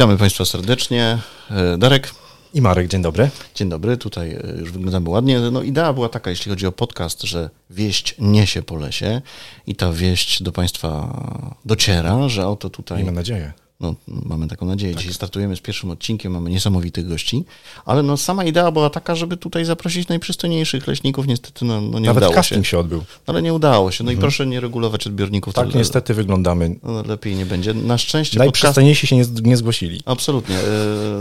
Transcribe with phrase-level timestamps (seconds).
[0.00, 1.18] Witamy Państwa serdecznie.
[1.50, 2.14] E, Darek.
[2.54, 3.30] I Marek, dzień dobry.
[3.54, 5.40] Dzień dobry, tutaj e, już wyglądamy ładnie.
[5.40, 9.22] No idea była taka, jeśli chodzi o podcast, że wieść niesie po lesie
[9.66, 11.20] i ta wieść do Państwa
[11.64, 12.98] dociera, że oto tutaj...
[12.98, 13.52] Miejmy nadzieję.
[13.80, 14.92] No, mamy taką nadzieję.
[14.92, 15.00] Tak.
[15.00, 17.44] Dzisiaj startujemy z pierwszym odcinkiem, mamy niesamowitych gości,
[17.84, 21.26] ale no, sama idea była taka, żeby tutaj zaprosić najprzystojniejszych leśników.
[21.26, 22.70] Niestety no, no nie Nawet udało casting się.
[22.70, 23.04] się odbył.
[23.26, 24.04] Ale nie udało się.
[24.04, 24.18] No mhm.
[24.18, 25.54] i proszę nie regulować odbiorników.
[25.54, 26.76] Tak, niestety wyglądamy.
[26.82, 27.74] No, lepiej nie będzie.
[27.74, 29.26] Na szczęście Najprzystojniejsi podcast...
[29.26, 30.02] się nie, nie zgłosili.
[30.06, 30.56] Absolutnie.
[30.56, 30.62] E,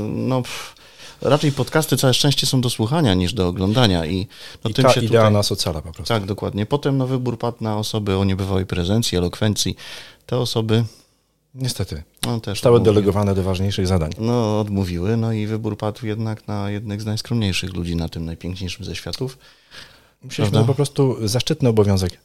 [0.07, 0.41] no...
[1.21, 4.05] raczej podcasty całe szczęście są do słuchania niż do oglądania.
[4.05, 4.27] I,
[4.63, 5.33] no, I tym ta się idea tutaj...
[5.33, 6.13] nas ocala po prostu.
[6.13, 6.66] Tak, dokładnie.
[6.66, 9.75] Potem no, wybór padł na osoby o niebywałej prezencji, elokwencji.
[10.25, 10.83] Te osoby
[11.55, 12.03] Niestety.
[12.25, 14.11] No, też Zostały delegowane do ważniejszych zadań.
[14.19, 18.86] No, odmówiły, no i wybór padł jednak na jednych z najskromniejszych ludzi na tym najpiękniejszym
[18.86, 19.38] ze światów.
[20.23, 22.17] Musieliśmy po prostu zaszczytny obowiązek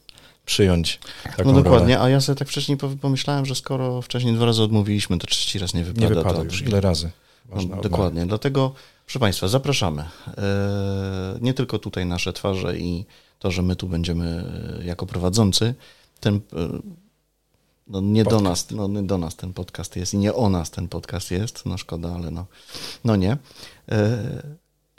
[0.45, 0.99] przyjąć
[1.37, 2.05] taką No dokładnie, rolę.
[2.05, 5.73] a ja sobie tak wcześniej pomyślałem, że skoro wcześniej dwa razy odmówiliśmy, to trzeci raz
[5.73, 6.09] nie wypada.
[6.09, 7.11] Nie wypada już, ile razy.
[7.69, 8.73] No, dokładnie, dlatego
[9.05, 10.01] proszę Państwa, zapraszamy.
[10.37, 13.05] E, nie tylko tutaj nasze twarze i
[13.39, 14.43] to, że my tu będziemy
[14.81, 15.75] e, jako prowadzący,
[16.19, 16.39] ten e,
[17.87, 18.43] no nie podcast.
[18.43, 21.31] do nas, no nie do nas ten podcast jest i nie o nas ten podcast
[21.31, 22.45] jest, no szkoda, ale no,
[23.03, 23.37] no nie.
[23.89, 24.17] E,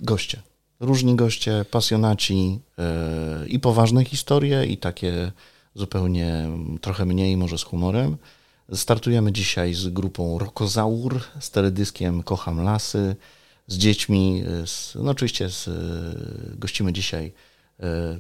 [0.01, 0.43] goście,
[0.81, 5.33] różni goście, pasjonaci e, i poważne historie i takie
[5.75, 6.49] zupełnie
[6.81, 8.17] trochę mniej, może z humorem.
[8.73, 13.17] Startujemy dzisiaj z grupą Rokozaur, z teledyskiem Kocham Lasy,
[13.67, 15.69] z dziećmi, z, no oczywiście z,
[16.59, 17.56] gościmy dzisiaj E,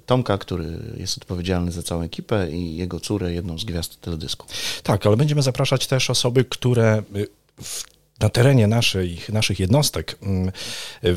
[0.06, 4.46] Tomka, który jest odpowiedzialny za całą ekipę i jego córę, jedną z gwiazd teledysku.
[4.82, 7.26] Tak, ale będziemy zapraszać też osoby, które y,
[7.62, 7.84] w,
[8.20, 10.52] na terenie naszych, naszych jednostek mm,
[11.04, 11.16] y,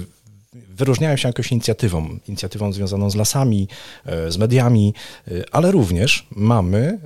[0.54, 3.68] wyróżniają się jakąś inicjatywą, inicjatywą związaną z lasami,
[4.06, 4.94] e, z mediami,
[5.28, 7.00] e, ale również mamy e,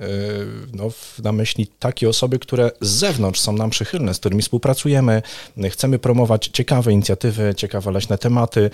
[0.72, 0.88] no,
[1.22, 5.22] na myśli takie osoby, które z zewnątrz są nam przychylne, z którymi współpracujemy,
[5.70, 8.70] chcemy promować ciekawe inicjatywy, ciekawe leśne tematy.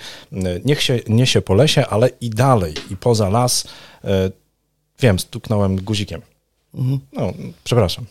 [0.65, 3.67] Niech się niesie po lesie, ale i dalej, i poza las.
[4.99, 6.21] Wiem, stuknąłem guzikiem.
[6.73, 6.99] Mhm.
[7.13, 7.33] No,
[7.63, 8.05] przepraszam.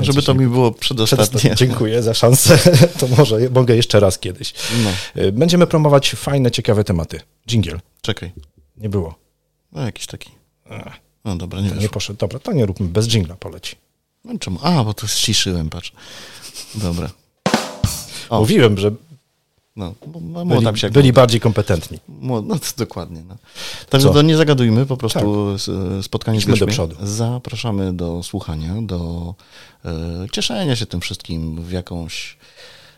[0.00, 1.54] Żeby to mi było przedostatnie.
[1.54, 2.58] Dziękuję za szansę.
[3.00, 4.54] To może mogę jeszcze raz kiedyś.
[4.84, 5.22] No.
[5.22, 7.20] Y, będziemy promować fajne, ciekawe tematy.
[7.48, 7.80] Dżingiel.
[8.00, 8.32] Czekaj.
[8.76, 9.14] Nie było.
[9.72, 10.30] No jakiś taki.
[11.24, 12.18] No dobra, nie, nie poszedł.
[12.18, 12.88] Dobra, to nie róbmy.
[12.88, 13.76] Bez dżingla poleci.
[14.24, 14.58] No czemu?
[14.62, 15.92] A, bo to ściszyłem, patrz.
[16.74, 17.10] Dobra.
[18.30, 18.40] O.
[18.40, 18.90] Mówiłem, że
[19.76, 19.94] no,
[20.46, 21.98] byli, się byli bardziej kompetentni.
[22.18, 23.22] No to dokładnie.
[23.28, 23.36] No.
[23.90, 26.04] Także to nie zagadujmy, po prostu tak.
[26.04, 26.96] spotkanie Idźmy z do przodu.
[27.02, 29.34] Zapraszamy do słuchania, do
[29.84, 29.90] e,
[30.32, 32.38] cieszenia się tym wszystkim w jakąś...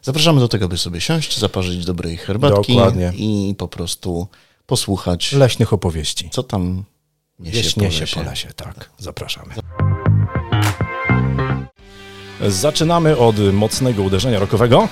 [0.03, 3.13] Zapraszamy do tego, by sobie siąść, zaparzyć dobrej herbatki Dokładnie.
[3.17, 4.27] i po prostu
[4.67, 5.33] posłuchać...
[5.33, 6.31] Leśnych opowieści.
[6.33, 6.85] Co tam
[7.39, 8.17] niesie, Wieś, po, niesie lesie.
[8.17, 8.49] po lesie.
[8.57, 9.55] Tak, zapraszamy.
[12.49, 14.89] Zaczynamy od mocnego uderzenia rokowego.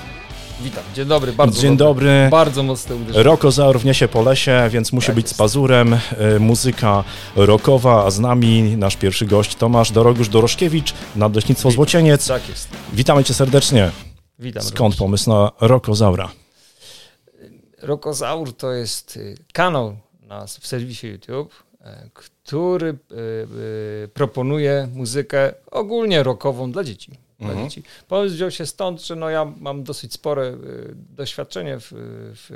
[0.60, 2.28] Witam, dzień dobry, bardzo Dzień dobry.
[2.30, 3.22] Bardzo mocne uderzenie.
[3.22, 5.34] Rokozaur wniesie po lesie, więc musi tak być jest.
[5.34, 5.94] z pazurem.
[5.94, 7.04] E, muzyka
[7.36, 12.26] rokowa, a z nami nasz pierwszy gość Tomasz Dorogusz Doroszkiewicz, Nadleśnictwo Złocieniec.
[12.26, 12.68] Tak jest.
[12.92, 13.90] Witamy cię serdecznie.
[14.38, 14.62] Witam.
[14.62, 14.98] Skąd również.
[14.98, 16.28] pomysł na Rokozaura?
[17.82, 22.98] Rokozaur to jest y, kanał na, w serwisie YouTube, e, który
[24.04, 27.68] y, proponuje muzykę ogólnie rockową dla dzieci mhm.
[28.08, 31.92] Pomysł wziął się stąd, że no ja mam dosyć spore y, doświadczenie w,
[32.36, 32.50] w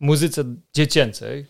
[0.00, 0.44] muzyce
[0.74, 1.46] dziecięcej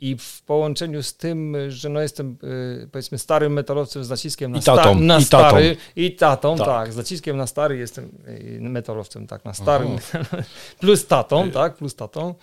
[0.00, 2.36] i w połączeniu z tym, że no jestem
[2.82, 5.80] y, powiedzmy starym metalowcem z naciskiem na, I tatą, sta na i stary tatą.
[5.96, 6.66] i tatą, tak.
[6.66, 6.92] tak.
[6.92, 9.96] z naciskiem na stary jestem y, metalowcem, tak, na starym,
[10.80, 12.34] plus tatą, y tak, plus tatą.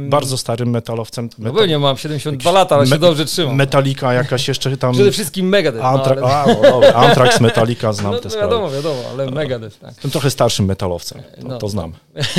[0.00, 1.28] Bardzo starym metalowcem.
[1.38, 1.54] Metal...
[1.54, 3.56] No nie mam 72 lata, ale się dobrze trzymam.
[3.56, 4.92] Metalika jakaś jeszcze tam...
[4.92, 5.84] Przede wszystkim Megadeth.
[5.84, 6.94] Antra no, ale...
[6.94, 8.46] Antrax, Metallica, znam no, te sprawy.
[8.46, 9.32] Wiadomo, wiadomo, ale no.
[9.32, 9.78] Megadeth.
[9.78, 9.90] Tak.
[9.90, 11.58] Jestem trochę starszym metalowcem, to, no.
[11.58, 11.92] to znam.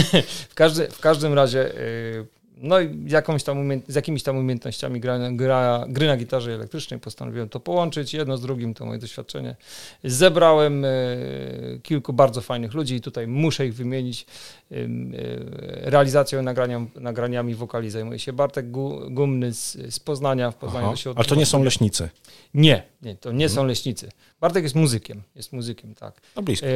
[0.49, 1.71] w, każdy, w każdym razie
[2.57, 7.49] no i jakąś tam z jakimiś tam umiejętnościami gra, gra, gry na gitarze elektrycznej postanowiłem
[7.49, 8.13] to połączyć.
[8.13, 9.55] Jedno z drugim to moje doświadczenie.
[10.03, 10.89] Zebrałem e,
[11.83, 14.25] kilku bardzo fajnych ludzi i tutaj muszę ich wymienić.
[14.71, 14.75] E,
[15.89, 18.71] realizacją nagrania, nagraniami wokali zajmuje się Bartek
[19.09, 20.51] Gumny z, z Poznania.
[20.51, 22.09] W Poznaniu Aha, ale to nie są leśnicy?
[22.53, 23.55] Nie, nie to nie hmm.
[23.55, 24.09] są leśnicy.
[24.41, 26.21] Bartek jest muzykiem, jest muzykiem, tak.
[26.35, 26.67] No blisko.
[26.67, 26.71] E,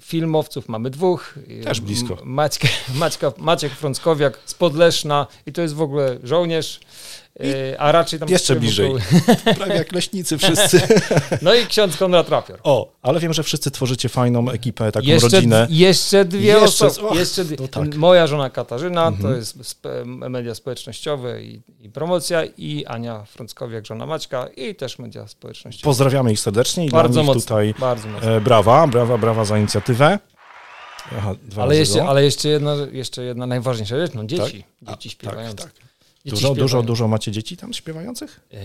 [0.00, 1.34] filmowców mamy dwóch.
[1.64, 2.18] Też blisko.
[2.24, 6.80] Maćka, Maćka, Maciek Frąckowiak z Podleszna i to jest w ogóle żołnierz.
[7.78, 8.28] A raczej tam...
[8.28, 8.92] Jeszcze bliżej.
[9.56, 10.80] Prawie jak leśnicy wszyscy.
[11.42, 12.58] No i ksiądz Konrad Rapior.
[12.62, 15.66] O, ale wiem, że wszyscy tworzycie fajną ekipę, taką Jeszcze, rodzinę.
[15.70, 17.08] jeszcze dwie Jeszcze- osoby.
[17.08, 17.56] och, Jeszcze dwie.
[17.60, 17.94] no tak.
[17.94, 19.36] Moja żona Katarzyna, to Mhm.
[19.36, 25.28] jest spe, media społecznościowe i, i promocja i Ania Frąckowiak, żona Maćka i też media
[25.28, 25.84] społecznościowe.
[25.84, 27.40] Pozdrawiamy ich serdecznie i Bardzo dla nich mocno.
[27.40, 28.30] tutaj Bardzo mocno.
[28.30, 30.18] e, brawa, brawa, brawa za inicjatywę.
[31.18, 34.64] Aha, Ale jeszcze, ale jeszcze jedna, jeszcze jedna najważniejsza rzecz, no dzieci.
[34.86, 35.64] A, Dzieci tak, śpiewające.
[35.64, 35.72] tak.
[36.24, 38.40] Dużo, dużo, dużo macie dzieci tam śpiewających?
[38.50, 38.58] Yy,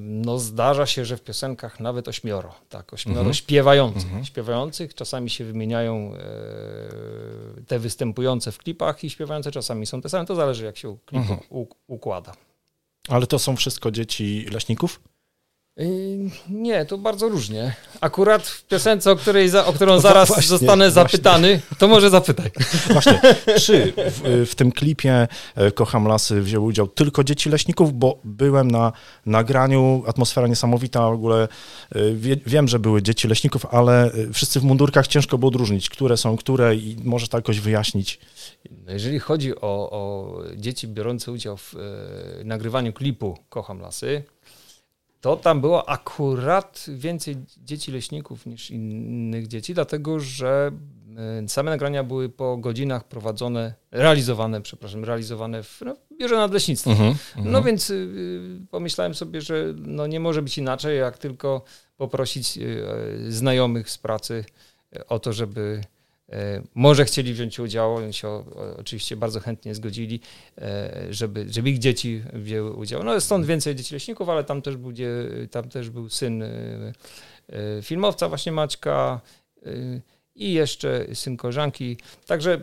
[0.00, 3.34] No zdarza się, że w piosenkach nawet ośmioro, tak, ośmioro Mhm.
[3.34, 4.04] śpiewających.
[4.04, 4.24] Mhm.
[4.24, 6.18] Śpiewających, czasami się wymieniają e,
[7.66, 11.20] te występujące w klipach i śpiewające czasami są te same, to zależy jak się klip
[11.22, 11.40] Mhm.
[11.86, 12.32] układa.
[13.08, 15.00] Ale to są wszystko dzieci leśników?
[15.76, 17.74] Yy, Nie, to bardzo różnie.
[18.00, 20.90] Akurat w piosence, o, której za, o którą zaraz właśnie, zostanę właśnie.
[20.90, 22.50] zapytany, to może zapytaj.
[22.92, 23.20] Właśnie,
[23.60, 28.70] czy w, w tym klipie e, Kocham Lasy wzięły udział tylko dzieci leśników, bo byłem
[28.70, 28.92] na
[29.26, 31.48] nagraniu, atmosfera niesamowita, w ogóle
[31.94, 35.90] e, wie, wiem, że były dzieci leśników, ale e, wszyscy w mundurkach ciężko było odróżnić,
[35.90, 38.18] które są które i może to jakoś wyjaśnić.
[38.86, 44.22] No jeżeli chodzi o, o dzieci biorące udział w e, nagrywaniu klipu Kocham Lasy,
[45.20, 50.70] to tam było akurat więcej dzieci leśników niż innych dzieci, dlatego że
[51.44, 56.90] e, same nagrania były po godzinach prowadzone, realizowane, przepraszam, realizowane w no, biurze nadleśnictwa.
[57.36, 61.64] No więc y, pomyślałem sobie, że no nie może być inaczej, jak tylko
[61.96, 64.44] poprosić y, znajomych z pracy
[65.08, 65.80] o to, żeby
[66.74, 68.44] może chcieli wziąć udział, oni się
[68.78, 70.20] oczywiście bardzo chętnie zgodzili,
[70.58, 70.62] y,
[71.14, 73.02] żeby, żeby ich dzieci wzięły udział.
[73.04, 74.92] No stąd więcej dzieci leśników, ale tam też był,
[75.50, 76.92] tam też był syn y,
[77.82, 79.20] filmowca właśnie Maćka
[80.34, 81.96] i jeszcze syn koleżanki,
[82.26, 82.60] także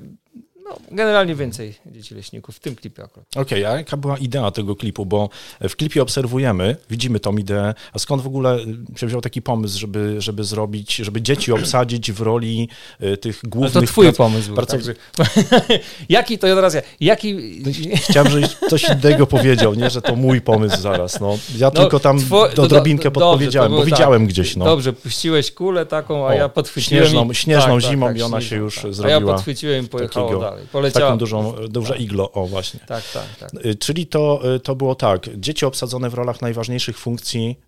[0.74, 3.28] no, generalnie więcej dzieci leśników w tym klipie akurat.
[3.36, 5.06] Okej, a jaka była idea tego klipu?
[5.06, 5.30] Bo
[5.70, 8.60] w klipie obserwujemy, widzimy tą ideę, a skąd w ogóle
[8.96, 12.70] się wziął taki pomysł, żeby, żeby zrobić, żeby dzieci obsadzić w roli
[13.04, 13.74] y, tych głównych...
[13.74, 14.56] to twój prac- pomysł był.
[14.56, 14.94] bardzo- Także,
[16.10, 17.38] jaki to ja teraz ja, jaki...
[18.10, 21.20] Chciałem, żebyś coś innego powiedział, nie, że to mój pomysł zaraz.
[21.20, 21.38] No.
[21.58, 23.86] Ja No, tylko tam two- do to- drobinkę to- dobrze, podpowiedziałem, bo tak.
[23.86, 24.56] widziałem gdzieś.
[24.56, 24.66] No.
[24.66, 27.04] Dobrze, puściłeś kulę taką, a O, ja podchwyciłem.
[27.06, 30.28] śnieżną- i, śnieżną zimą i ona się śnieżną, już A ja zrobiła podchwyciłem i pojechało
[30.28, 30.62] takiego- dalej.
[30.71, 31.06] Poleciała.
[31.06, 32.80] Taką dużą, duże iglo, o właśnie.
[32.80, 33.65] Tak, tak, tak.
[33.65, 37.60] Y, Czyli to, y, to było tak, dzieci obsadzone w rolach najważniejszych funkcji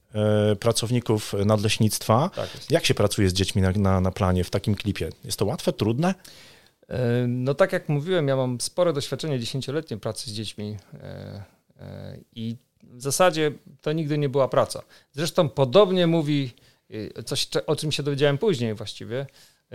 [0.51, 2.29] y, pracowników nadleśnictwa.
[2.35, 2.49] tak.
[2.69, 5.09] Jak się pracuje z dziećmi na, na, na planie w takim klipie?
[5.23, 6.15] Jest to łatwe, trudne?
[7.27, 10.77] No tak jak mówiłem, ja mam spore doświadczenie dziesięcioletnie pracy z dziećmi
[12.35, 13.51] i w zasadzie
[13.81, 14.81] to nigdy nie była praca.
[15.11, 16.51] Zresztą podobnie mówi
[17.25, 19.25] coś, o czym się dowiedziałem później właściwie.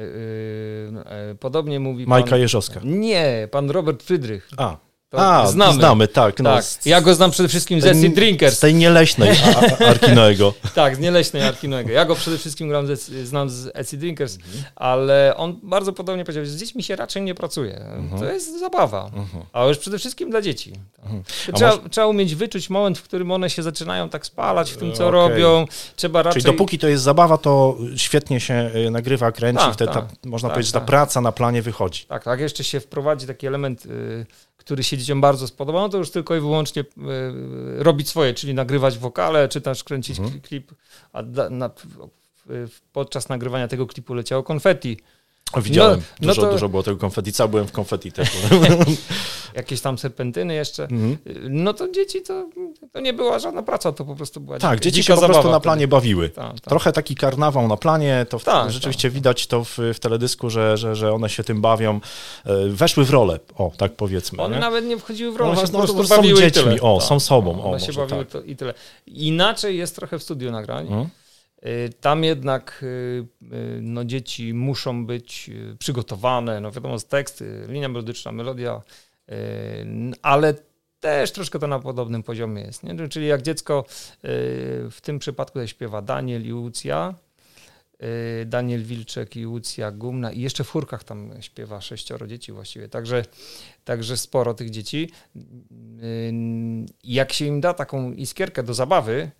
[0.00, 2.40] E, e, e, Podobnie mówi Majka pan...
[2.40, 2.80] Jeżowska.
[2.84, 4.48] Nie, pan Robert Frydrych.
[4.56, 4.76] A,
[5.12, 5.74] a znamy.
[5.74, 6.38] znamy, tak.
[6.40, 8.56] No, tak, z- ja go znam przede wszystkim z Essie Drinkers.
[8.56, 9.30] Z tej nieleśnej
[9.88, 10.54] Arkinoego.
[10.74, 11.90] Tak, z Nieleśnej Arkinoego.
[11.90, 14.64] Ja go przede wszystkim gram z, znam z Etsy Drinkers, Mhm.
[14.76, 17.80] ale on bardzo podobnie powiedział, że z dziećmi się raczej nie pracuje.
[18.18, 19.10] To jest zabawa,
[19.52, 20.72] a już przede wszystkim dla dzieci.
[21.02, 21.22] Mhm.
[21.54, 24.92] Trzeba, masz- trzeba umieć wyczuć moment, w którym one się zaczynają tak spalać w tym,
[24.92, 25.20] co E, Okej.
[25.20, 25.64] robią.
[25.96, 26.42] Trzeba raczej...
[26.42, 30.10] Czyli dopóki to jest zabawa, to świetnie się y, nagrywa, kręci, Tak, wtedy ta, tak,
[30.24, 30.86] można tak, powiedzieć, że ta tak.
[30.86, 32.04] praca na planie wychodzi.
[32.04, 34.26] Tak, tak, jeszcze się wprowadzi taki element, y,
[34.60, 36.86] który się dzieciom bardzo spodoba, no to już tylko i wyłącznie y,
[37.82, 40.38] robić swoje, czyli nagrywać wokale, czy też kręcić Mhm.
[40.38, 40.72] kli- klip,
[41.12, 41.70] a da, na,
[42.92, 44.96] podczas nagrywania tego klipu leciało konfetti.
[45.56, 48.28] Widziałem, no dużo, to- dużo było tego konfetti, cały byłem w konfetti też.
[49.54, 51.18] jakieś tam serpentyny jeszcze, Mhm.
[51.48, 52.48] no to dzieci to,
[52.92, 55.50] to nie była żadna praca, to po prostu była Tak, dzika- dzieci się po prostu
[55.50, 56.28] na planie bawiły.
[56.28, 56.60] Tak, tak.
[56.60, 60.76] Trochę taki karnawał na planie, to w, Tak, rzeczywiście widać to w, w teledysku, że,
[60.76, 62.00] że, że one się tym bawią.
[62.46, 64.42] E, Weszły w rolę, o, tak powiedzmy.
[64.42, 64.60] One nie?
[64.60, 67.20] nawet nie wchodziły w No rolę, się właśnie, po prostu no, są dziećmi, o, są
[67.20, 68.28] sobą, o, One się bawiły tak.
[68.32, 68.74] to i tyle.
[69.06, 70.86] Inaczej jest trochę w studiu nagrań.
[70.86, 71.06] Mhm.
[71.66, 73.26] Y, Tam jednak y,
[73.82, 78.80] no, dzieci muszą być przygotowane, no wiadomo, z teksty, linia melodyczna, melodia,
[80.22, 80.54] ale
[81.00, 82.82] też troszkę to na podobnym poziomie jest.
[82.82, 83.08] Nie?
[83.08, 83.90] Czyli jak dziecko y,
[84.90, 87.14] w tym przypadku śpiewa Daniel i Łucja,
[88.42, 92.88] y, Daniel Wilczek i Łucja Gumna i jeszcze w chórkach tam śpiewa sześcioro dzieci właściwie,
[92.88, 93.24] także,
[93.84, 95.10] także sporo tych dzieci.
[97.04, 99.30] Jak się im da taką iskierkę do zabawy,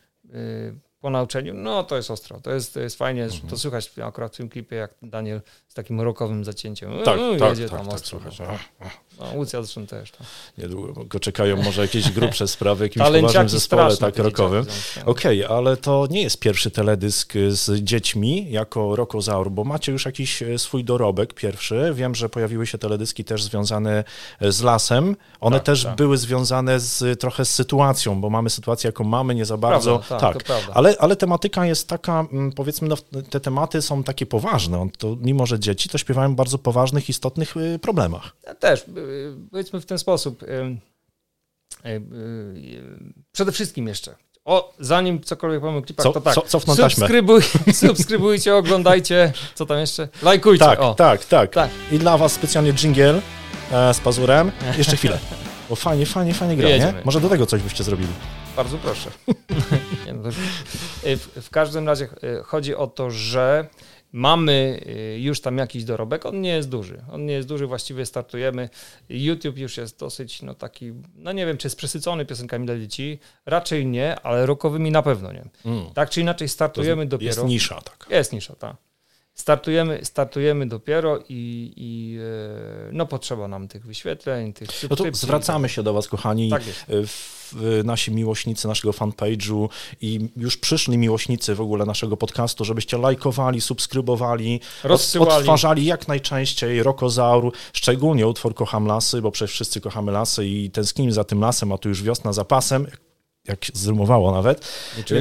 [1.01, 3.49] po nauczeniu, no to jest ostro, to jest, to jest fajnie, Mhm.
[3.49, 7.49] to słychać akurat w tym klipie, jak Daniel z takim rokowym zacięciem Tak, yy, tak,
[7.51, 8.21] jedzie tak, tam tak, ostro.
[8.31, 8.59] że-
[9.21, 10.11] No, Łucja zresztą też.
[10.11, 10.27] Tak.
[10.59, 14.67] Niedługo go czekają może jakieś grubsze sprawy, jakimś poważnym zespole tak rokowym.
[15.07, 20.07] Okej, okay, ale to nie jest pierwszy teledysk z dziećmi jako Rokozaur, bo macie już
[20.07, 21.93] jakiś e, swój dorobek pierwszy.
[21.95, 24.05] Wiem, że pojawiły się teledyski też związane
[24.41, 25.17] e, z lasem.
[25.41, 25.97] One tak, też tak.
[25.97, 29.99] były związane z, trochę z sytuacją, bo mamy sytuację, jaką mamy, nie za bardzo.
[29.99, 30.71] Prawda, tak, tak.
[30.75, 32.97] Ale, ale tematyka jest taka, mm, powiedzmy, no,
[33.31, 34.89] te tematy są takie poważne.
[34.99, 38.37] To, mimo, że dzieci, to śpiewają bardzo poważnych, istotnych y, problemach.
[38.47, 38.85] Ja też,
[39.51, 40.45] powiedzmy w ten sposób.
[43.33, 44.15] Przede wszystkim jeszcze,
[44.45, 46.35] o, zanim cokolwiek powiem o klipach, co, to tak.
[46.35, 50.09] Co, subskrybuj, subskrybujcie, oglądajcie, co tam jeszcze?
[50.23, 50.65] Lajkujcie.
[50.65, 50.95] Tak, o.
[50.95, 51.71] tak, tak, tak.
[51.93, 53.23] I dla was specjalnie jingle
[53.73, 54.53] e, z pazurem.
[54.79, 55.19] Jeszcze chwilę.
[55.69, 56.95] Bo fajnie, fajnie, fajnie gra, nie?
[57.05, 58.09] Może do tego coś byście zrobili.
[58.57, 59.11] Bardzo proszę.
[60.07, 63.67] nie, no w, w każdym razie e, chodzi o to, że
[64.13, 67.03] Mamy y, już tam jakiś dorobek, on nie jest duży.
[67.13, 68.69] On nie jest duży, właściwie startujemy.
[69.09, 73.19] YouTube już jest dosyć, no taki, no nie wiem, czy jest przesycony piosenkami dla dzieci.
[73.47, 75.45] Raczej nie, ale rokowymi na pewno nie.
[75.65, 75.91] Mm.
[75.95, 77.29] Tak czy inaczej startujemy jest, dopiero.
[77.29, 78.07] Jest nisza, tak.
[78.11, 78.90] Jest nisza, tak.
[79.35, 82.19] Startujemy, startujemy dopiero i, i
[82.89, 86.63] e, no potrzeba nam tych wyświetleń, tych No to zwracamy się do Was, kochani, tak
[87.85, 89.69] nasi miłośnicy naszego fanpage'u
[90.01, 95.33] i już przyszli miłośnicy w ogóle naszego podcastu, żebyście lajkowali, subskrybowali, Rozsyłali.
[95.33, 101.13] odtwarzali jak najczęściej Rokozaur, szczególnie utwór Kocham Lasy, bo przecież wszyscy kochamy lasy i tęsknimy
[101.13, 102.87] za tym lasem, a tu już wiosna za pasem
[103.49, 104.69] jak zrymowało nawet.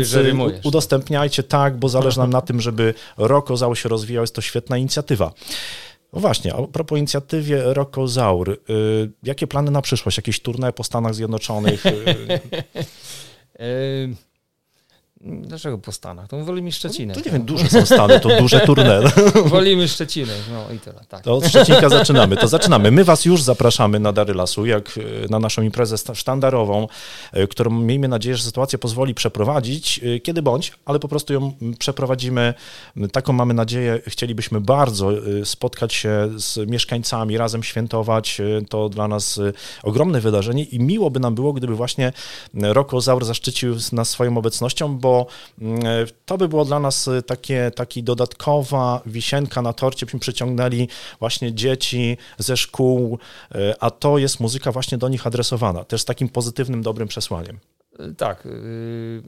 [0.01, 4.23] Że y, udostępniajcie tak, bo zależy nam na tym, żeby Rokozaur się rozwijał.
[4.23, 5.33] Jest to świetna inicjatywa.
[6.13, 8.57] No właśnie, a propos inicjatywie Rokozaur, y,
[9.23, 10.17] jakie plany na przyszłość?
[10.17, 11.83] Jakieś turne po Stanach Zjednoczonych?
[15.21, 16.27] Dlaczego po Stanach?
[16.27, 17.13] To wolimy Szczecinę.
[17.13, 19.01] To nie wiem, duże są Stany, to duże turne.
[19.45, 21.05] wolimy Szczecinę, no i tyle.
[21.09, 21.23] Tak.
[21.23, 22.37] To od Szczecinka zaczynamy.
[22.37, 22.91] To zaczynamy.
[22.91, 26.87] My was już zapraszamy na Dary Lasu, jak e, na naszą imprezę sztandarową,
[27.31, 31.53] e, którą miejmy nadzieję, że sytuacja pozwoli przeprowadzić, e, kiedy bądź, ale po prostu ją
[31.79, 32.53] przeprowadzimy.
[33.11, 33.99] Taką mamy nadzieję.
[34.07, 35.11] Chcielibyśmy bardzo
[35.43, 38.41] spotkać się z mieszkańcami, razem świętować.
[38.69, 39.39] To dla nas
[39.83, 42.13] ogromne wydarzenie i miło by nam było, gdyby właśnie
[42.53, 45.27] Rokozaur zaszczycił nas swoją obecnością, bo bo
[45.61, 45.81] mm,
[46.25, 50.87] to by było dla nas y, takie, taki dodatkowa wisienka na torcie, byśmy przyciągnęli
[51.19, 53.19] właśnie dzieci ze szkół,
[53.55, 57.59] y, a to jest muzyka właśnie do nich adresowana, też z takim pozytywnym, dobrym przesłaniem.
[58.17, 59.21] Tak, y,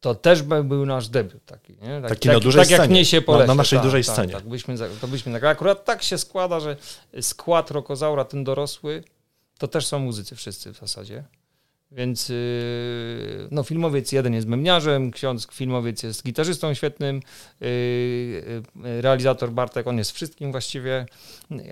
[0.00, 2.00] to też był nasz debiut taki, nie?
[2.00, 2.82] Tak, taki na dużej tak, scenie.
[2.82, 4.32] jak niesie po Na, na naszej tak, dużej tak, scenie.
[4.32, 5.52] Tak, byśmy, to nagrali.
[5.52, 6.76] Akurat tak się składa, że
[7.20, 9.04] skład Rokozaura, ten dorosły,
[9.58, 11.24] to też są muzycy wszyscy w zasadzie.
[11.90, 17.16] Więc y, no, filmowiec jeden jest memniarzem, ksiądz filmowiec jest gitarzystą świetnym,
[17.62, 21.06] y, y, realizator Bartek, on jest wszystkim właściwie,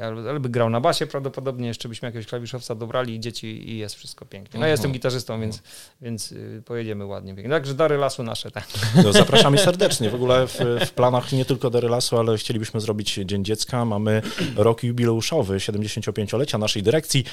[0.03, 3.95] ale by grał na basie prawdopodobnie, jeszcze byśmy jakiegoś klawiszowca dobrali i dzieci i jest
[3.95, 4.61] wszystko pięknie.
[4.61, 5.63] No ja jestem gitarzystą, więc,
[6.01, 7.35] więc pojedziemy ładnie.
[7.35, 7.51] Pięknie.
[7.51, 8.51] Także dary lasu nasze.
[8.51, 8.67] Tak.
[9.05, 10.11] No, zapraszamy serdecznie.
[10.11, 13.85] W ogóle w, w, planach nie tylko dary lasu, ale chcielibyśmy zrobić Dzień Dziecka.
[13.85, 14.23] Mamy
[14.57, 17.25] rok jubileuszowy, 75-lecia naszej dyrekcji,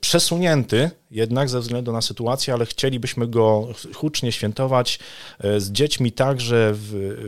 [0.00, 4.98] przesunięty jednak ze względu na sytuację sytuację, ale chcielibyśmy go hucznie świętować
[5.38, 6.78] e, z dziećmi także w,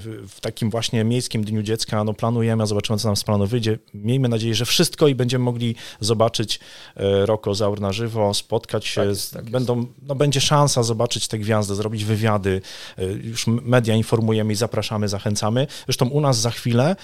[0.00, 2.05] w, w takim właśnie miejskim Dniu Dziecka.
[2.05, 3.79] No planujemy, a zobaczymy, co nam z planu wyjdzie.
[3.95, 6.61] Miejmy nadzieję, że wszystko i będziemy mogli zobaczyć
[6.97, 9.00] e, Rokozaur na żywo, spotkać się.
[9.00, 12.61] Tak jest, tak będą, no, będzie szansa zobaczyć te gwiazdy, zrobić wywiady.
[12.99, 15.66] E, już media informujemy i zapraszamy, zachęcamy.
[15.85, 16.97] Zresztą u nas za chwilę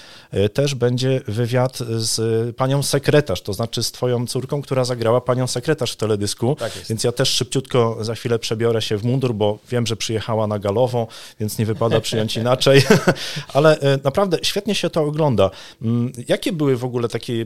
[0.53, 5.91] też będzie wywiad z panią sekretarz, to znaczy z twoją córką, która zagrała panią sekretarz
[5.91, 6.55] w teledysku.
[6.55, 10.47] Tak Więc ja też szybciutko za chwilę przebiorę się w mundur, bo wiem, że przyjechała
[10.47, 11.07] na galową,
[11.39, 12.81] więc nie wypada przyjąć inaczej,
[13.53, 15.51] ale e, naprawdę świetnie się to ogląda.
[15.81, 17.36] Mm, jakie były w ogóle takie,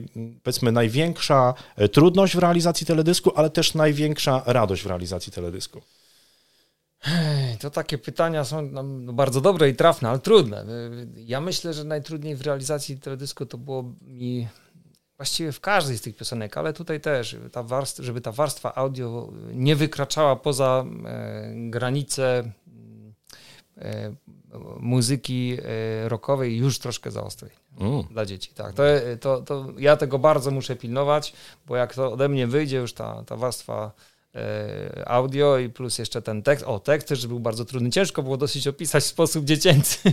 [0.42, 5.82] powiedzmy, największa e, trudność w realizacji teledysku, ale też największa radość w realizacji teledysku?
[7.60, 10.64] To takie pytania są no, no, bardzo dobre i trafne, ale trudne.
[11.16, 14.48] Ja myślę, że najtrudniej w realizacji teledysku to było mi
[15.16, 19.32] właściwie w każdej z tych piosenek, ale tutaj też, ta warstwa, żeby ta warstwa audio
[19.52, 22.52] nie wykraczała poza e, granice
[23.78, 24.14] e,
[24.80, 28.02] muzyki e, rockowej już troszkę zaostrej mm.
[28.02, 28.50] dla dzieci.
[28.54, 28.82] Tak, to,
[29.20, 31.32] to, to ja tego bardzo muszę pilnować,
[31.66, 33.90] bo jak to ode mnie wyjdzie już ta, ta warstwa
[35.06, 36.64] audio i plus jeszcze ten tekst.
[36.64, 37.90] O, tekst też był bardzo trudny.
[37.90, 39.98] Ciężko było dosyć opisać w sposób dziecięcy.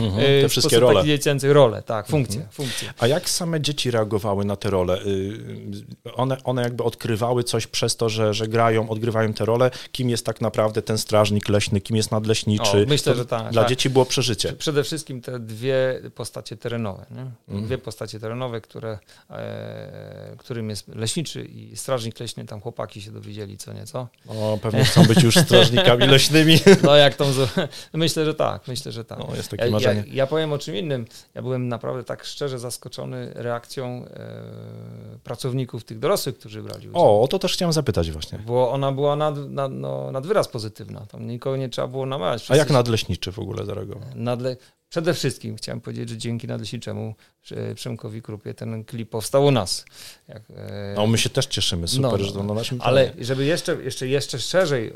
[0.00, 1.04] Mhm, e, te w wszystkie role.
[1.04, 2.92] dziecięcy role, tak, funkcje, funkcje.
[2.98, 5.02] A jak same dzieci reagowały na te role?
[5.06, 9.70] Y, One, one jakby odkrywały coś przez to, że, że grają, odgrywają te role.
[9.92, 12.84] Kim jest tak naprawdę ten strażnik leśny, kim jest nadleśniczy?
[12.84, 13.68] O, myślę, To że tak, Dla tak.
[13.68, 14.52] dzieci było przeżycie.
[14.52, 17.06] Przede wszystkim te dwie postacie terenowe.
[17.10, 17.20] Nie?
[17.48, 17.66] Mhm.
[17.66, 18.98] Dwie postacie terenowe, które,
[19.30, 24.08] e, którym jest leśniczy i strażnik leśny, tam chłopaki się dowiedzieli co nieco.
[24.28, 26.58] O, pewnie chcą być już strażnikami leśnymi.
[26.82, 29.18] No jak z- myślę, że tak, myślę, że tak.
[29.18, 30.04] No, jest Ja, takie ja, marzenie.
[30.06, 31.06] ja powiem o czym innym.
[31.34, 37.02] Ja byłem naprawdę tak szczerze zaskoczony reakcją e, pracowników tych dorosłych, którzy brali udział.
[37.02, 38.38] O, o to też chciałem zapytać właśnie.
[38.46, 41.06] Bo ona była nad, nad, no, nad wyraz pozytywna.
[41.06, 42.34] Tam nikogo nie trzeba było namawiać.
[42.42, 44.08] A Wszyscy jak się- nadleśniczy w ogóle zareagował?
[44.14, 44.56] Nadle...
[44.94, 49.84] Przede wszystkim chciałem powiedzieć, że dzięki nadleśniczemu Prze- Przemkowi Krupie ten klip powstał u nas.
[50.28, 53.04] Jak, e, No, my się też cieszymy, super, No, no, że to na naszym Ale
[53.06, 53.24] terenie.
[53.24, 54.94] żeby jeszcze, jeszcze, jeszcze szerzej e,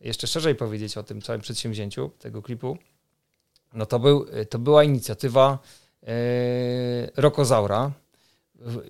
[0.00, 2.78] jeszcze szerzej powiedzieć o tym całym przedsięwzięciu tego klipu,
[3.74, 5.58] no to, był, to była inicjatywa
[6.02, 6.06] e,
[7.16, 7.92] Rokozaura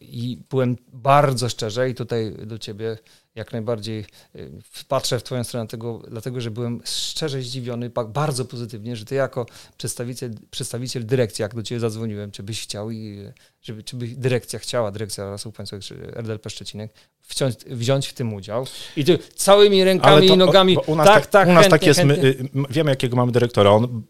[0.00, 2.98] i byłem bardzo szczerze i tutaj do ciebie
[3.36, 4.04] jak najbardziej
[4.36, 4.50] y,
[4.88, 9.14] patrzę w twoją stronę tego, dlatego że byłem szczerze zdziwiony, ba- bardzo pozytywnie, że ty
[9.14, 9.46] jako
[9.78, 13.28] przedstawiciel, przedstawiciel dyrekcji, jak do ciebie zadzwoniłem, czy byś chciał i
[13.62, 16.92] żeby, czy by dyrekcja chciała, dyrekcja Lasów Państwowych, czy RDLP Szczecinek,
[17.28, 18.66] wziąć, wziąć w tym udział
[18.96, 21.86] i ty całymi rękami to- i nogami, u nas tak, tak, u nas chętnie, tak
[21.86, 24.02] jest, my, y, wiemy jakiego mamy dyrektora, on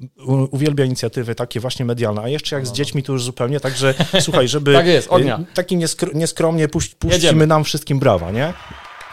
[0.50, 2.76] uwielbia inicjatywy takie właśnie medialne, a jeszcze jak z No, no.
[2.76, 4.72] dziećmi to już zupełnie, także słuchaj, żeby...
[4.80, 5.40] Tak jest, ognia.
[5.40, 7.46] y, Taki nieskr- nieskromnie puś, puścimy Jedziemy.
[7.46, 8.52] nam wszystkim brawa, nie?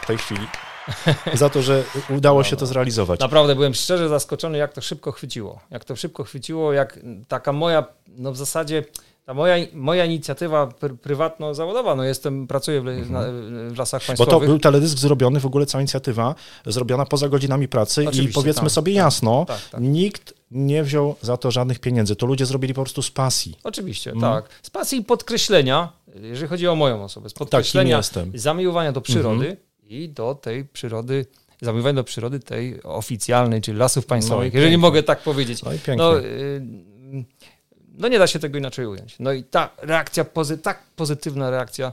[0.04, 0.48] W tej chwili.
[1.34, 3.20] Za to, że udało No, się to zrealizować.
[3.20, 5.60] Naprawdę byłem szczerze zaskoczony, jak to szybko chwyciło.
[5.72, 8.84] Jak to szybko chwyciło, jak taka moja, no w zasadzie
[9.26, 13.22] ta moja, moja inicjatywa pr prywatno-zawodowa, no jestem, pracuję w, le- na,
[13.70, 14.34] w lasach Bo państwowych.
[14.34, 18.64] to był teledysk zrobiony, w ogóle cała inicjatywa zrobiona poza godzinami pracy i Oczywiście, powiedzmy
[18.64, 19.82] tak, sobie tak, jasno, tak, tak.
[19.82, 22.16] nikt nie wziął za to żadnych pieniędzy.
[22.16, 23.58] To ludzie zrobili po prostu z pasji.
[23.64, 24.34] Oczywiście, Mhm.
[24.34, 24.50] tak.
[24.64, 25.92] Z pasji i podkreślenia,
[26.22, 28.32] jeżeli chodzi o moją osobę, z podkreślenia jestem.
[28.36, 29.58] zamiłowania do przyrody Mhm.
[29.88, 31.26] I do tej przyrody,
[31.62, 34.78] zamiłowania do przyrody tej oficjalnej, czyli lasów No państwowych, jeżeli pięknie.
[34.88, 35.64] mogę tak powiedzieć.
[35.64, 35.72] No.
[35.98, 36.62] No, y,
[37.98, 39.16] no nie da się tego inaczej ująć.
[39.20, 41.92] No i ta reakcja, pozy, tak pozytywna reakcja,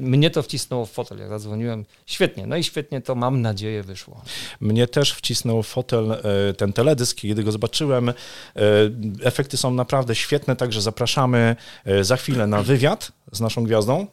[0.00, 1.84] mnie, to wcisnęło w fotel, jak zadzwoniłem.
[2.06, 4.22] Świetnie, no i świetnie to mam nadzieję wyszło.
[4.60, 8.08] Mnie też wcisnął w fotel e, ten teledysk, kiedy go zobaczyłem.
[8.08, 8.14] E,
[9.22, 14.06] Efekty są naprawdę świetne, także zapraszamy e, za chwilę na wywiad z naszą gwiazdą,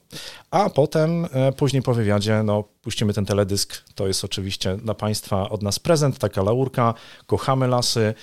[0.52, 3.84] a potem później po wywiadzie no, puścimy ten teledysk.
[3.96, 6.94] To jest oczywiście dla Państwa od nas prezent, taka laurka.
[7.26, 8.14] Kochamy lasy.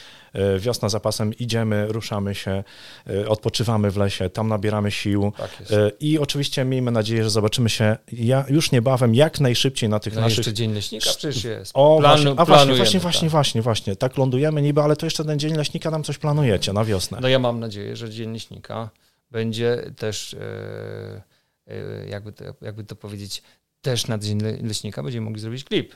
[0.59, 2.65] Wiosna za pasem, idziemy, ruszamy się,
[3.29, 5.33] odpoczywamy w lesie, tam nabieramy sił.
[5.37, 5.51] Tak
[6.01, 10.21] I oczywiście miejmy nadzieję, że zobaczymy się ja, już niebawem, jak najszybciej na tych No
[10.21, 11.71] naszych jeszcze Dzień Leśnika przecież jest.
[11.75, 13.03] o, Planu- właśnie, a właśnie, właśnie, tak.
[13.03, 13.97] właśnie, właśnie, właśnie.
[13.97, 17.19] Tak lądujemy niby, ale to jeszcze ten dzień leśnika nam coś planujecie na wiosnę.
[17.23, 18.91] No ja mam nadzieję, że Dzień Leśnika
[19.31, 21.23] będzie też, e,
[21.67, 23.43] e, jakby, to, jakby to powiedzieć,
[23.83, 25.95] też na Dzień Le- Leśnika będziemy mogli zrobić klip.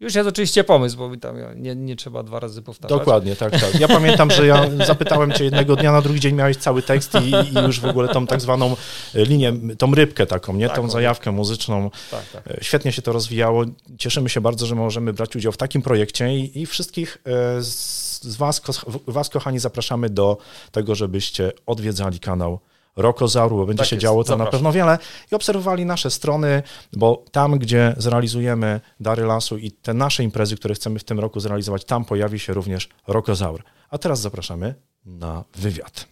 [0.00, 2.98] Już jest oczywiście pomysł, bo tam nie, nie trzeba dwa razy powtarzać.
[2.98, 3.80] Dokładnie, tak, tak.
[3.80, 7.54] Ja pamiętam, że ja zapytałem cię jednego dnia, na drugi dzień miałeś cały tekst i,
[7.54, 8.76] i już w ogóle tą tak zwaną
[9.14, 10.68] linię, tą rybkę taką, nie?
[10.68, 10.90] Tą Taką.
[10.90, 11.90] zajawkę muzyczną.
[12.10, 12.46] Tak, tak.
[12.46, 13.64] E, Świetnie się to rozwijało.
[13.98, 18.36] Cieszymy się bardzo, że możemy brać udział w takim projekcie i, i wszystkich e, z,
[18.36, 18.62] was,
[19.06, 20.38] was, kochani, zapraszamy do
[20.72, 22.60] tego, żebyście odwiedzali kanał
[22.96, 24.98] Rokozauru, bo będzie Tak się jest, działo to na pewno wiele
[25.32, 30.74] i obserwowali nasze strony, bo tam, gdzie zrealizujemy Dary Lasu i te nasze imprezy, które
[30.74, 33.62] chcemy w tym roku zrealizować, tam pojawi się również Rokozaur.
[33.90, 34.74] A teraz zapraszamy
[35.06, 36.06] na wywiad.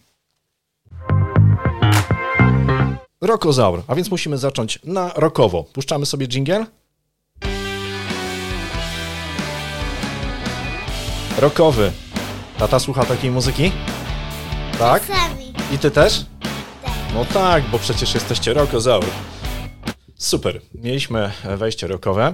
[3.21, 5.63] Rokozaur, a więc musimy zacząć na rokowo.
[5.63, 6.65] Puszczamy sobie dżingiel?
[11.39, 11.91] Rokowy.
[12.57, 13.71] Tata słucha takiej muzyki?
[14.79, 15.03] Tak?
[15.73, 16.25] I ty też?
[17.13, 19.05] No tak, bo przecież jesteście rokozaur.
[20.15, 22.33] Super, mieliśmy wejście rokowe.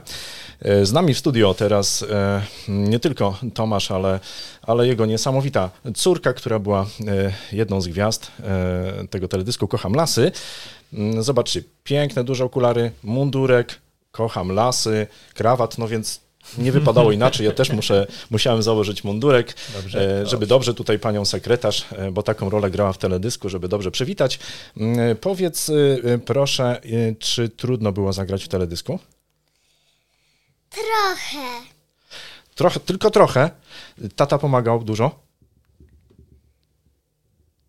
[0.62, 4.20] E, Z nami w studio teraz e, nie tylko Tomasz, ale,
[4.62, 6.86] ale jego niesamowita córka, która była e,
[7.52, 8.32] jedną z gwiazd
[9.10, 10.32] tego teledysku Kocham Lasy.
[10.94, 13.80] Mm, Zobaczcie, piękne, duże okulary, mundurek,
[14.12, 16.22] Kocham Lasy, krawat, no więc
[16.58, 17.46] nie wypadało inaczej.
[17.46, 22.24] Ja też muszę, musiałem założyć mundurek, Dobrze, e, żeby dobrze tutaj panią sekretarz, e, bo
[22.24, 24.40] taką rolę grała w teledysku, żeby dobrze przywitać.
[24.78, 29.00] Mm, Powiedz e, proszę, e, czy trudno było zagrać w teledysku?
[30.70, 31.48] Trochę.
[32.56, 33.52] Trochę, tylko trochę.
[34.16, 35.29] Tata pomagał dużo.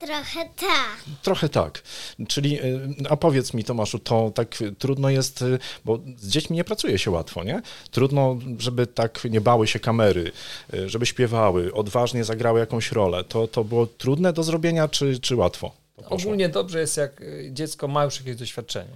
[0.01, 0.97] Trochę tak.
[1.23, 1.83] Trochę tak.
[2.29, 6.65] Czyli, y, a powiedz mi Tomaszu, to tak trudno jest, y, bo z dziećmi nie
[6.65, 7.63] pracuje się łatwo, nie?
[7.91, 10.33] Trudno, żeby tak nie bały się kamery,
[10.75, 13.25] y, żeby śpiewały, odważnie zagrały jakąś rolę.
[13.25, 15.73] To, to było trudne do zrobienia, czy, czy łatwo?
[16.09, 18.91] Ogólnie dobrze jest, jak dziecko ma już jakieś doświadczenie.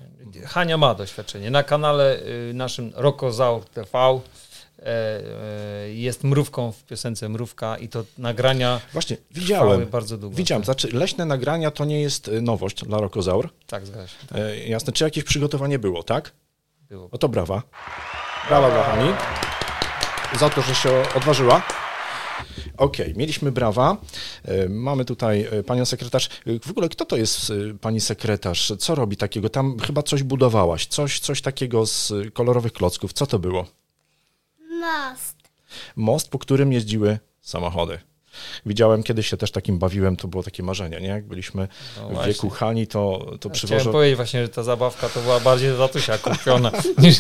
[0.47, 1.51] Hania ma doświadczenie.
[1.51, 2.21] Na kanale
[2.55, 4.21] naszym Rokozaur TV
[5.87, 9.87] jest mrówką w piosence Mrówka i to nagrania Właśnie, widziałem.
[9.87, 10.37] bardzo długo.
[10.37, 13.51] Widziałem, znaczy leśne nagrania to nie jest y, nowość dla Rokozaur.
[13.66, 14.16] Tak, zgadza się.
[14.35, 16.33] E, jasne, czy jakieś przygotowanie było, tak?
[16.88, 17.09] Było.
[17.12, 17.62] O to brawa.
[18.49, 19.11] Brawa dla Hani.
[20.38, 21.62] Za to, że się odważyła.
[22.77, 23.97] Okej, mieliśmy brawa.
[24.44, 26.27] E, Mamy tutaj e, panią sekretarz.
[26.27, 28.73] E, W ogóle kto to jest e, pani sekretarz?
[28.79, 29.49] Co robi takiego?
[29.49, 33.12] Tam chyba coś budowałaś, coś, coś takiego z e, kolorowych klocków.
[33.12, 33.66] Co to było?
[34.85, 35.37] Most.
[35.97, 37.99] Most, po którym jeździły samochody.
[38.66, 41.09] Widziałem, kiedyś się też takim bawiłem, to było takie marzenie, nie?
[41.09, 43.92] Jak byliśmy No w wieku Hani, to, to Chciałem przywożę...
[43.92, 47.18] powiedzieć właśnie, że ta zabawka to była bardziej dla tatusia kupiona niż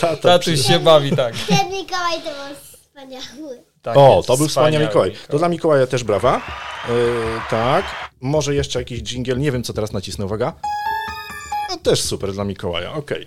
[0.00, 1.34] Tata tatuś się bawi, tak.
[1.48, 3.62] Ten Mikołaj to był wspaniały.
[3.82, 5.10] tak O, to był wspaniały Mikołaj.
[5.10, 5.38] To Mikołaj.
[5.38, 6.40] dla Mikołaja też brawa.
[6.88, 6.94] Yy,
[7.50, 7.84] tak.
[8.20, 10.52] Może jeszcze jakiś dżingiel, nie wiem co teraz nacisnę, uwaga.
[11.70, 13.26] No też super dla Mikołaja, okej.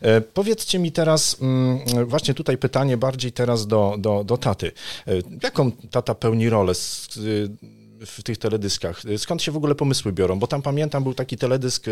[0.00, 4.72] E, Powiedzcie mi teraz, mm, właśnie tutaj pytanie bardziej teraz do, do, do taty.
[5.06, 7.08] E, Jaką tata pełni rolę z,
[8.06, 9.02] w tych teledyskach?
[9.14, 10.38] E, Skąd się w ogóle pomysły biorą?
[10.38, 11.86] Bo tam pamiętam, był taki teledysk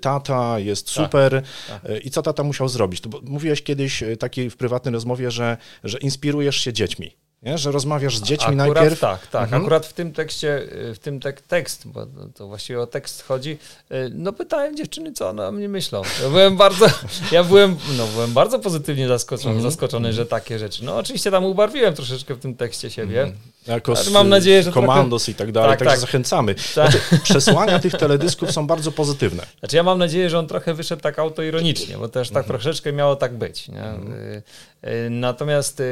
[0.00, 1.42] Tata, jest super.
[1.84, 3.00] E, I co tata musiał zrobić?
[3.00, 7.16] To bo mówiłeś kiedyś takiej w prywatnej rozmowie, że, że inspirujesz się dziećmi.
[7.44, 7.58] Nie?
[7.58, 9.00] Że rozmawiasz z dziećmi akurat najpierw.
[9.00, 9.42] tak, tak.
[9.42, 9.62] Mhm.
[9.62, 13.50] Akurat w tym tekście, w tym tek tekst, bo to- właściwie o tekst chodzi,
[13.92, 16.02] y, no pytałem dziewczyny, co one o mnie myślą.
[16.22, 16.86] Ja byłem bardzo,
[17.32, 19.70] ja byłem, no, byłem bardzo pozytywnie zaskoczony, Mhm.
[19.70, 20.84] zaskoczony, że takie rzeczy.
[20.84, 23.22] No oczywiście tam ubarwiłem troszeczkę w tym tekście siebie.
[23.22, 23.40] Mhm.
[23.66, 25.98] Jako z, mam nadzieję, że komandos i tak dalej, Tak, tak.
[25.98, 26.54] zachęcamy.
[26.54, 26.64] Tak.
[26.72, 29.42] Znaczy, przesłania tych teledysków są bardzo pozytywne.
[29.58, 33.16] Znaczy ja mam nadzieję, że on trochę wyszedł tak autoironicznie, bo też tak troszeczkę miało
[33.16, 33.68] tak być.
[33.68, 33.84] Nie?
[33.84, 34.42] Y,
[35.06, 35.82] y, Natomiast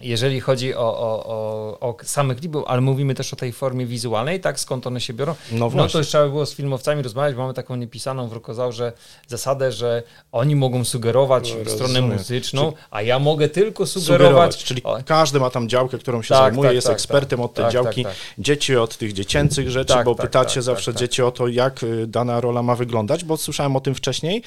[0.00, 4.40] jeżeli chodzi o, o, o, o same klipy, ale mówimy też o tej formie wizualnej,
[4.40, 7.36] tak, skąd one się biorą, No no to już trzeba by było z filmowcami rozmawiać,
[7.36, 8.92] mamy taką niepisaną w Rokozaurze
[9.28, 10.02] zasadę, że
[10.32, 14.64] oni mogą sugerować No, stronę muzyczną, a ja mogę tylko Sugerować, sugerować.
[14.64, 17.46] czyli o, każdy ma tam działkę, którą się Tak, zajmuje, tak, jest tak, ekspertem tak.
[17.46, 18.02] od tej Tak, działki.
[18.04, 22.40] tak, Dzieci od tych dziecięcych rzeczy, bo pytacie zawsze dzieci o to, jak y, dana
[22.40, 24.42] rola ma wyglądać, bo słyszałem o tym wcześniej.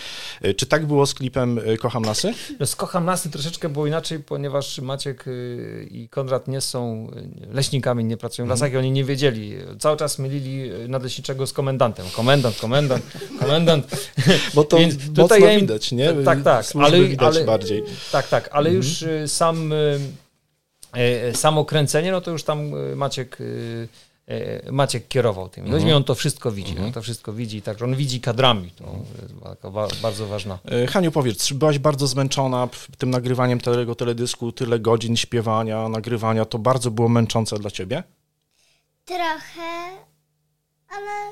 [0.46, 2.34] Y, Czy tak było z klipem y, Kocham Lasy?
[2.60, 5.26] No z Kocham Lasy troszeczkę było inaczej, ponieważ Maciek
[5.92, 7.12] i Konrad nie są
[7.54, 9.54] leśnikami, nie pracują w lasach i oni nie wiedzieli.
[9.80, 12.06] Cały czas mylili nadleśniczego z komendantem.
[12.16, 13.06] Komendant, komendant,
[13.42, 13.88] komendant.
[14.54, 16.14] Bo to Więc mocno tutaj ja im- widać, nie?
[16.14, 17.84] Tak, tak, Służby ale, widać ale bardziej.
[18.12, 20.00] Tak, tak, ale już y, sam y,
[21.32, 23.38] y, samo kręcenie, no to już tam Maciek
[24.72, 28.22] Maciek kierował tymi ludźmi, on to wszystko widzi, on to wszystko widzi, także on widzi
[28.22, 29.34] kadrami, to jest
[30.02, 30.60] bardzo ważna.
[30.84, 36.46] Y, Haniu, powiedz, czy byłaś bardzo zmęczona tym nagrywaniem tego teledysku, tyle godzin śpiewania, nagrywania,
[36.46, 38.04] to bardzo było męczące dla ciebie?
[39.06, 39.98] Trochę,
[40.90, 41.32] ale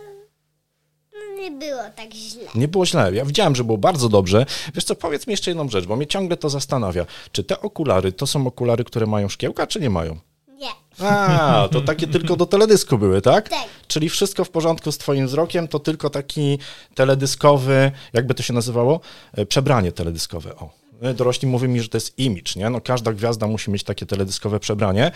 [1.42, 2.44] nie było tak źle.
[2.56, 3.14] Nie było źle.
[3.14, 4.46] Ja widziałem, że było bardzo dobrze.
[4.76, 7.06] Wiesz co, powiedz mi jeszcze jedną rzecz, bo mnie ciągle to zastanawia.
[7.32, 10.20] Czy te okulary to są okulary, które mają szkiełka, czy nie mają?
[10.64, 11.06] Nie.
[11.08, 13.50] A, to takie tylko do teledysku były, tak?
[13.50, 13.66] Tak.
[13.88, 16.58] Czyli wszystko w porządku z twoim wzrokiem, to tylko taki
[16.96, 19.00] teledyskowy, jakby to się nazywało?
[19.34, 20.70] E, Przebranie teledyskowe, o.
[21.02, 22.70] E, Dorośli mówią mi, że to jest image, nie?
[22.70, 25.12] No każda gwiazda musi mieć takie teledyskowe przebranie.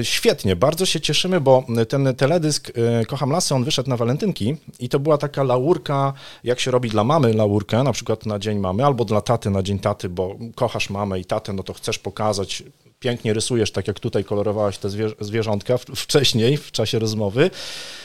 [0.00, 2.72] E, Świetnie, bardzo się cieszymy, bo ten teledysk
[3.08, 6.12] Kocham Lasy, on wyszedł na walentynki i to była taka laurka,
[6.44, 9.62] jak się robi dla mamy laurkę, na przykład na dzień mamy, albo dla taty na
[9.62, 12.62] dzień taty, bo kochasz mamę i tatę, no to chcesz pokazać,
[12.98, 17.50] pięknie rysujesz, tak jak tutaj kolorowałaś te zwierzę- zwierzątka wcześniej, w czasie rozmowy,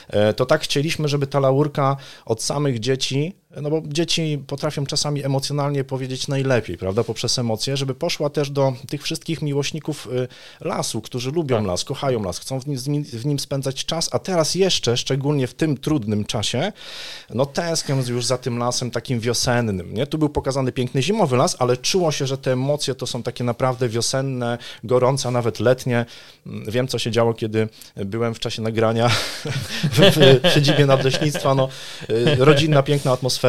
[0.08, 5.26] e, to tak chcieliśmy, żeby ta laurka od samych dzieci, no bo dzieci potrafią czasami
[5.26, 10.28] emocjonalnie powiedzieć najlepiej, prawda, poprzez emocje, żeby poszła też do tych wszystkich miłośników y,
[10.66, 11.66] lasu, którzy lubią Tak.
[11.66, 15.54] las, kochają las, chcą w nim, w nim spędzać czas, a teraz jeszcze, szczególnie w
[15.54, 16.72] tym trudnym czasie,
[17.30, 20.08] no tęsknią już za tym lasem takim wiosennym, nie?
[20.08, 23.44] Tu był pokazany piękny zimowy las, ale czuło się, że te emocje to są takie
[23.44, 26.06] naprawdę wiosenne, gorące, a nawet letnie.
[26.46, 29.10] Mm, Wiem, co się działo, kiedy byłem w czasie nagrania
[29.96, 30.12] w
[30.44, 31.70] w siedzibie nadleśnictwa, no,
[32.10, 33.41] y, rodzinna, piękna atmosfera,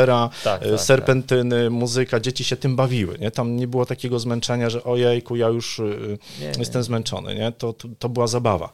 [0.45, 3.31] Tak, y, tak, serpentyny, muzyka, dzieci się tym bawiły, nie?
[3.31, 6.53] Tam nie było takiego zmęczenia, że ojejku, ja już y, Nie, nie.
[6.59, 7.53] jestem zmęczony, nie?
[7.53, 8.73] To, to, to była zabawa.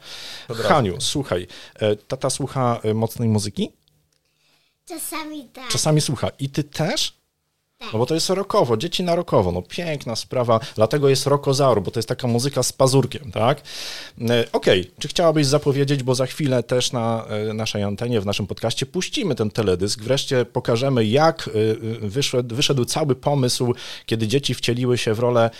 [0.48, 0.62] Razu.
[0.62, 3.72] Haniu, słuchaj, e, tata słucha e, mocnej muzyki?
[4.84, 5.68] Czasami tak.
[5.68, 6.28] Czasami słucha.
[6.38, 7.17] I ty też?
[7.92, 11.90] No bo to jest rokowo, dzieci na rokowo, no piękna sprawa, dlatego jest rokozaur, bo
[11.90, 13.62] to jest taka muzyka z pazurkiem, tak?
[14.20, 14.92] E, Okej, okay.
[14.98, 19.34] czy chciałabyś zapowiedzieć, bo za chwilę też na e, naszej antenie, w naszym podcaście puścimy
[19.34, 21.50] ten teledysk, wreszcie pokażemy jak
[22.02, 23.74] e, wyszedł, wyszedł cały pomysł,
[24.06, 25.50] kiedy dzieci wcieliły się w rolę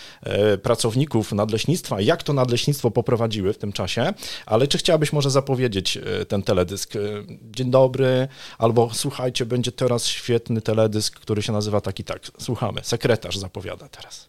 [0.62, 4.12] pracowników nadleśnictwa, jak to nadleśnictwo poprowadziły w tym czasie,
[4.46, 6.92] ale czy chciałabyś może zapowiedzieć ten teledysk?
[7.42, 8.28] Dzień dobry,
[8.58, 12.80] albo słuchajcie, będzie teraz świetny teledysk, który się nazywa taki tak, słuchamy.
[12.84, 14.26] Sekretarz zapowiada teraz.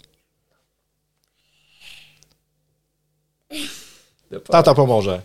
[4.52, 5.22] Tata pomoże.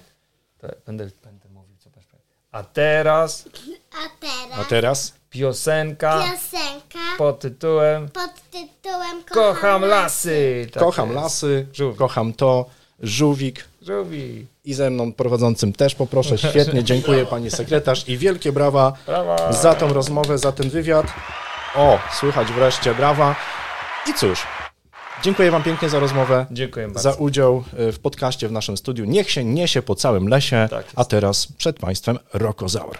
[0.87, 2.05] Będę, będę mówił, co też
[2.53, 3.49] A teraz
[3.93, 5.15] A teraz A teraz?
[5.31, 10.67] piosenka piosenka pod tytułem pod tytułem Kocham lasy.
[10.73, 11.21] Tak kocham jest.
[11.23, 11.99] lasy, Żółwik.
[11.99, 12.67] kocham to,
[13.01, 13.65] żółwik.
[13.83, 14.47] Żółwik.
[14.65, 16.39] I ze mną prowadzącym też poproszę.
[16.39, 19.53] Świetnie, dziękuję pani sekretarz i wielkie brawa Brawa.
[19.53, 21.07] za tą rozmowę, za ten wywiad.
[21.75, 23.37] O, słychać wreszcie brawa.
[24.11, 24.47] I cóż,
[25.23, 26.47] dziękuję wam pięknie za rozmowę.
[26.51, 27.13] Dziękuję bardzo.
[27.13, 29.05] Za udział e, w podcaście w naszym studiu.
[29.05, 30.67] Niech się niesie po całym lesie.
[30.71, 32.99] Tak a teraz przed państwem Rokozaur.